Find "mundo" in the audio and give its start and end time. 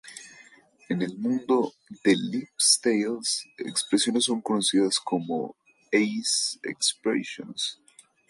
1.19-1.73